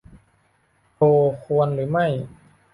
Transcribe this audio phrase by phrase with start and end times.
[0.93, 1.05] โพล
[1.43, 2.05] ควรหรือไม่